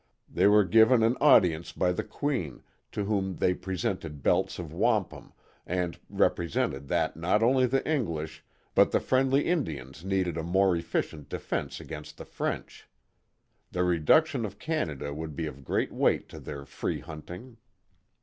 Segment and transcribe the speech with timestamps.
[0.27, 5.31] They were given an audience by the queen, to whom they presented belts of wampum,
[5.63, 8.43] and represented that not only the English,
[8.73, 12.87] but the friendly Indians needed a more efficient defence against the French.
[13.69, 17.57] The reduction of Canada would be of great weight to their free hunting.